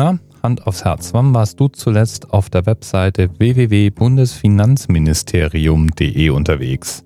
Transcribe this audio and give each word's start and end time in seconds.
Na, 0.00 0.18
Hand 0.42 0.66
aufs 0.66 0.86
Herz, 0.86 1.12
wann 1.12 1.34
warst 1.34 1.60
du 1.60 1.68
zuletzt 1.68 2.32
auf 2.32 2.48
der 2.48 2.64
Webseite 2.64 3.28
www.bundesfinanzministerium.de 3.38 6.30
unterwegs? 6.30 7.04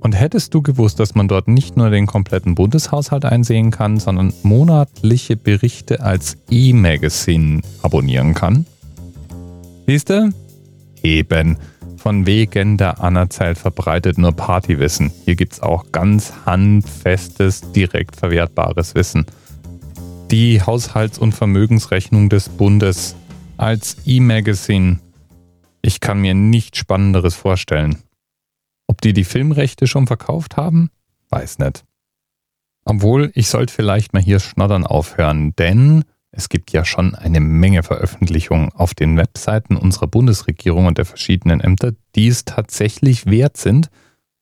Und 0.00 0.14
hättest 0.14 0.54
du 0.54 0.62
gewusst, 0.62 0.98
dass 0.98 1.14
man 1.14 1.28
dort 1.28 1.46
nicht 1.46 1.76
nur 1.76 1.90
den 1.90 2.06
kompletten 2.06 2.54
Bundeshaushalt 2.54 3.26
einsehen 3.26 3.70
kann, 3.70 4.00
sondern 4.00 4.32
monatliche 4.44 5.36
Berichte 5.36 6.00
als 6.00 6.38
E-Magazin 6.48 7.60
abonnieren 7.82 8.32
kann? 8.32 8.64
Siehst 9.86 10.08
du? 10.08 10.32
Eben. 11.02 11.58
Von 11.98 12.24
wegen 12.24 12.78
der 12.78 13.04
Anerzählt 13.04 13.58
verbreitet 13.58 14.16
nur 14.16 14.32
Partywissen. 14.32 15.12
Hier 15.26 15.36
gibt's 15.36 15.60
auch 15.60 15.92
ganz 15.92 16.32
handfestes, 16.46 17.72
direkt 17.72 18.16
verwertbares 18.16 18.94
Wissen. 18.94 19.26
Die 20.32 20.62
Haushalts- 20.62 21.18
und 21.18 21.32
Vermögensrechnung 21.32 22.30
des 22.30 22.48
Bundes 22.48 23.16
als 23.58 23.98
E-Magazin. 24.06 24.98
Ich 25.82 26.00
kann 26.00 26.22
mir 26.22 26.32
nichts 26.32 26.78
Spannenderes 26.78 27.34
vorstellen. 27.34 27.98
Ob 28.86 29.02
die 29.02 29.12
die 29.12 29.24
Filmrechte 29.24 29.86
schon 29.86 30.06
verkauft 30.06 30.56
haben? 30.56 30.88
Weiß 31.28 31.58
nicht. 31.58 31.84
Obwohl, 32.86 33.30
ich 33.34 33.48
sollte 33.48 33.74
vielleicht 33.74 34.14
mal 34.14 34.22
hier 34.22 34.40
schnoddern 34.40 34.86
aufhören, 34.86 35.54
denn 35.56 36.02
es 36.30 36.48
gibt 36.48 36.72
ja 36.72 36.86
schon 36.86 37.14
eine 37.14 37.40
Menge 37.40 37.82
Veröffentlichungen 37.82 38.72
auf 38.72 38.94
den 38.94 39.18
Webseiten 39.18 39.76
unserer 39.76 40.06
Bundesregierung 40.06 40.86
und 40.86 40.96
der 40.96 41.04
verschiedenen 41.04 41.60
Ämter, 41.60 41.92
die 42.14 42.28
es 42.28 42.46
tatsächlich 42.46 43.26
wert 43.26 43.58
sind, 43.58 43.90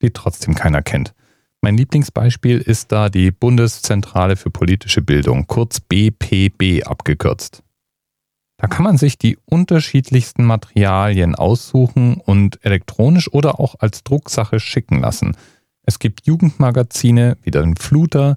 die 0.02 0.12
trotzdem 0.12 0.54
keiner 0.54 0.82
kennt. 0.82 1.14
Mein 1.62 1.76
Lieblingsbeispiel 1.76 2.58
ist 2.58 2.90
da 2.90 3.10
die 3.10 3.30
Bundeszentrale 3.30 4.36
für 4.36 4.50
politische 4.50 5.02
Bildung, 5.02 5.46
kurz 5.46 5.80
BPB 5.80 6.86
abgekürzt. 6.86 7.62
Da 8.56 8.66
kann 8.66 8.84
man 8.84 8.98
sich 8.98 9.18
die 9.18 9.38
unterschiedlichsten 9.46 10.44
Materialien 10.44 11.34
aussuchen 11.34 12.14
und 12.16 12.64
elektronisch 12.64 13.32
oder 13.32 13.60
auch 13.60 13.74
als 13.78 14.04
Drucksache 14.04 14.58
schicken 14.60 15.00
lassen. 15.00 15.36
Es 15.82 15.98
gibt 15.98 16.26
Jugendmagazine 16.26 17.36
wie 17.42 17.50
den 17.50 17.76
Fluter, 17.76 18.36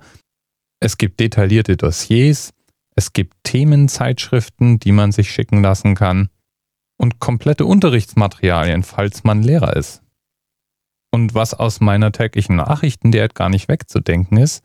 es 0.80 0.98
gibt 0.98 1.20
detaillierte 1.20 1.78
Dossiers, 1.78 2.53
es 2.95 3.14
gibt 3.14 3.36
Themenzeitschriften, 3.44 4.80
die 4.80 4.92
man 4.92 5.11
sich 5.11 5.31
schicken 5.31 5.61
lassen 5.61 5.95
kann 5.95 6.30
und 6.98 7.20
komplette 7.20 7.66
Unterrichtsmaterialien, 7.66 8.83
falls 8.83 9.23
man 9.23 9.44
Lehrer 9.44 9.76
ist. 9.76 10.03
Und 11.14 11.36
was 11.36 11.53
aus 11.53 11.80
meiner 11.80 12.11
täglichen 12.11 12.56
Nachrichten 12.56 13.11
derart 13.11 13.36
gar 13.36 13.47
nicht 13.47 13.67
wegzudenken 13.67 14.36
ist, 14.38 14.64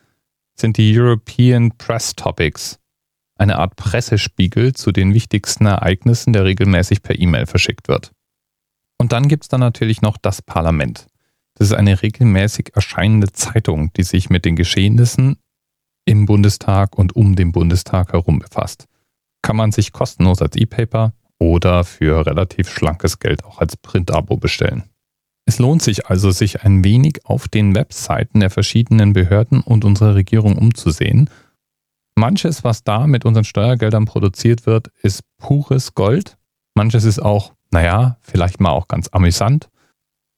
sind 0.55 0.78
die 0.78 0.98
European 0.98 1.77
Press 1.77 2.16
Topics 2.16 2.78
eine 3.34 3.58
Art 3.58 3.77
Pressespiegel 3.77 4.72
zu 4.72 4.90
den 4.90 5.12
wichtigsten 5.12 5.66
Ereignissen, 5.66 6.32
der 6.32 6.46
regelmäßig 6.46 7.02
per 7.02 7.18
E-Mail 7.18 7.44
verschickt 7.44 7.86
wird. 7.88 8.12
Und 8.96 9.12
dann 9.12 9.28
gibt 9.28 9.44
es 9.44 9.48
dann 9.48 9.60
natürlich 9.60 10.00
noch 10.00 10.16
das 10.16 10.40
Parlament. 10.40 11.08
Das 11.55 11.68
ist 11.68 11.74
eine 11.74 12.00
regelmäßig 12.00 12.70
erscheinende 12.74 13.30
Zeitung, 13.30 13.92
die 13.92 14.02
sich 14.02 14.30
mit 14.30 14.46
den 14.46 14.56
Geschehnissen 14.56 15.36
im 16.06 16.24
Bundestag 16.24 16.96
und 16.96 17.14
um 17.14 17.36
den 17.36 17.52
Bundestag 17.52 18.14
herum 18.14 18.38
befasst. 18.38 18.86
Kann 19.42 19.56
man 19.56 19.70
sich 19.70 19.92
kostenlos 19.92 20.40
als 20.40 20.56
E-Paper 20.56 21.12
oder 21.38 21.84
für 21.84 22.24
relativ 22.24 22.70
schlankes 22.70 23.18
Geld 23.18 23.44
auch 23.44 23.58
als 23.58 23.77
Print-Abo 23.77 24.38
bestellen. 24.38 24.84
Es 25.48 25.58
lohnt 25.58 25.80
sich 25.80 26.06
also, 26.06 26.30
sich 26.30 26.62
ein 26.62 26.84
wenig 26.84 27.24
auf 27.24 27.48
den 27.48 27.74
Webseiten 27.74 28.41
der 28.41 28.50
verschiedenen 28.50 29.14
Behörden 29.14 29.62
und 29.62 29.86
unserer 29.86 30.14
Regierung 30.14 30.58
umzusehen 30.58 31.30
Manches, 32.18 32.64
was 32.64 32.84
da 32.84 33.06
mit 33.06 33.24
unseren 33.24 33.44
Steuergeldern 33.44 34.05
produziert 34.05 34.66
wird, 34.66 34.88
ist 35.02 35.22
pures 35.38 35.94
Gold. 35.94 36.36
Manches 36.74 37.05
ist 37.05 37.20
auch, 37.20 37.55
naja, 37.70 38.18
vielleicht 38.20 38.60
mal 38.60 38.72
auch 38.72 38.88
ganz 38.88 39.08
amüsant. 39.08 39.70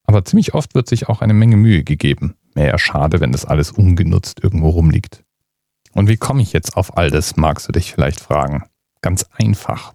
Aber 0.04 0.24
ziemlich 0.24 0.54
oft 0.54 0.74
wird 0.74 0.88
sich 0.88 1.08
auch 1.08 1.22
eine 1.22 1.34
Menge 1.34 1.56
Mühe 1.56 1.82
gegeben. 1.82 2.36
Wäre 2.54 2.68
ja 2.68 2.78
schade, 2.78 3.20
wenn 3.20 3.32
das 3.32 3.46
alles 3.46 3.72
ungenutzt 3.72 4.44
irgendwo 4.44 4.68
rumliegt. 4.68 5.24
Und 5.92 6.08
wie 6.08 6.18
komme 6.18 6.42
ich 6.42 6.52
jetzt 6.52 6.76
auf 6.76 6.96
all 6.96 7.10
das, 7.10 7.36
magst 7.36 7.66
du 7.66 7.72
dich 7.72 7.92
vielleicht 7.92 8.20
fragen. 8.20 8.64
Ganz 9.00 9.24
einfach. 9.32 9.94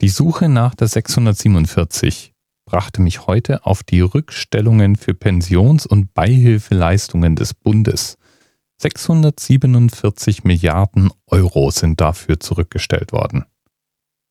Die 0.00 0.08
Suche 0.08 0.48
nach 0.48 0.74
der 0.74 0.88
647 0.88 2.32
brachte 2.70 3.02
mich 3.02 3.26
heute 3.26 3.66
auf 3.66 3.82
die 3.82 4.00
Rückstellungen 4.00 4.94
für 4.94 5.12
Pensions- 5.12 5.86
und 5.86 6.14
Beihilfeleistungen 6.14 7.34
des 7.34 7.52
Bundes. 7.52 8.16
647 8.78 10.44
Milliarden 10.44 11.10
Euro 11.26 11.72
sind 11.72 12.00
dafür 12.00 12.38
zurückgestellt 12.38 13.10
worden. 13.12 13.44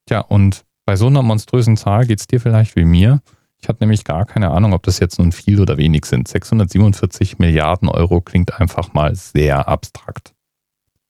Tja, 0.05 0.21
und 0.21 0.63
bei 0.85 0.95
so 0.95 1.07
einer 1.07 1.21
monströsen 1.21 1.75
Zahl 1.75 2.07
geht 2.07 2.21
es 2.21 2.27
dir 2.27 2.39
vielleicht 2.39 2.77
wie 2.77 2.85
mir. 2.85 3.21
Ich 3.61 3.67
hatte 3.67 3.83
nämlich 3.83 4.05
gar 4.05 4.25
keine 4.25 4.51
Ahnung, 4.51 4.71
ob 4.71 4.83
das 4.83 4.99
jetzt 4.99 5.19
nun 5.19 5.33
viel 5.33 5.59
oder 5.59 5.77
wenig 5.77 6.05
sind. 6.05 6.29
647 6.29 7.39
Milliarden 7.39 7.89
Euro 7.89 8.21
klingt 8.21 8.59
einfach 8.59 8.93
mal 8.93 9.13
sehr 9.15 9.67
abstrakt. 9.67 10.33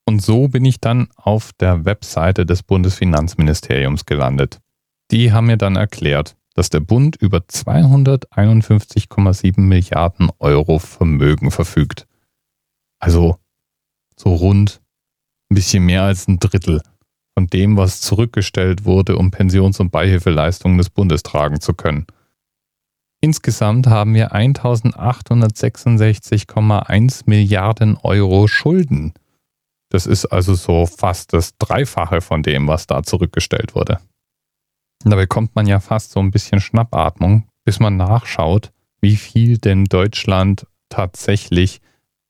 Und 0.03 0.23
so 0.23 0.47
bin 0.47 0.65
ich 0.65 0.81
dann 0.81 1.09
auf 1.15 1.51
der 1.53 1.85
Webseite 1.85 2.47
des 2.47 2.63
Bundesfinanzministeriums 2.63 4.07
gelandet. 4.07 4.59
Die 5.11 5.31
haben 5.31 5.45
mir 5.45 5.57
dann 5.57 5.75
erklärt, 5.75 6.35
dass 6.59 6.69
der 6.69 6.81
Bund 6.81 7.15
über 7.15 7.37
251,7 7.37 9.61
Milliarden 9.61 10.29
Euro 10.39 10.77
Vermögen 10.77 11.51
verfügt. 11.51 12.05
Also 12.99 13.37
so 14.17 14.35
rund 14.35 14.81
ein 15.49 15.55
bisschen 15.55 15.85
mehr 15.85 16.03
als 16.03 16.27
ein 16.27 16.39
Drittel 16.39 16.81
von 17.33 17.47
dem, 17.47 17.77
was 17.77 18.01
zurückgestellt 18.01 18.83
wurde, 18.83 19.15
um 19.15 19.31
Pensions- 19.31 19.79
und 19.79 19.93
Beihilfeleistungen 19.93 20.77
des 20.77 20.89
Bundes 20.89 21.23
tragen 21.23 21.61
zu 21.61 21.73
können. 21.73 22.05
Insgesamt 23.21 23.87
haben 23.87 24.13
wir 24.13 24.35
1866,1 24.35 27.21
Milliarden 27.25 27.95
Euro 28.03 28.49
Schulden. 28.49 29.13
Das 29.89 30.05
ist 30.05 30.25
also 30.25 30.55
so 30.55 30.85
fast 30.85 31.31
das 31.31 31.57
Dreifache 31.57 32.19
von 32.19 32.43
dem, 32.43 32.67
was 32.67 32.85
da 32.85 33.01
zurückgestellt 33.01 33.75
wurde. 33.75 34.01
Da 35.03 35.15
bekommt 35.15 35.55
man 35.55 35.67
ja 35.67 35.79
fast 35.79 36.11
so 36.11 36.19
ein 36.19 36.31
bisschen 36.31 36.59
Schnappatmung, 36.59 37.47
bis 37.63 37.79
man 37.79 37.97
nachschaut, 37.97 38.71
wie 39.01 39.15
viel 39.15 39.57
denn 39.57 39.85
Deutschland 39.85 40.67
tatsächlich 40.89 41.81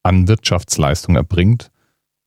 an 0.03 0.27
Wirtschaftsleistung 0.27 1.15
erbringt 1.15 1.71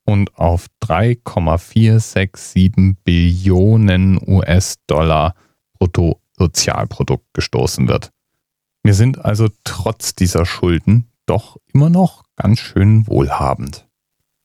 und 0.04 0.36
auf 0.36 0.66
3,467 0.80 2.96
Billionen 3.04 4.18
US-Dollar 4.26 5.34
Bruttosozialprodukt 5.78 7.26
gestoßen 7.34 7.88
wird. 7.88 8.10
Wir 8.82 8.94
sind 8.94 9.24
also 9.24 9.48
trotz 9.64 10.14
dieser 10.14 10.44
Schulden 10.44 11.08
doch 11.26 11.56
immer 11.72 11.88
noch 11.88 12.24
ganz 12.36 12.58
schön 12.58 13.06
wohlhabend. 13.06 13.86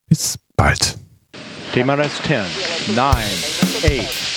Bis 0.08 0.40
bald. 0.56 1.00
TMRS 1.74 2.22
10, 2.24 2.46
9, 2.96 3.16
8. 3.16 4.37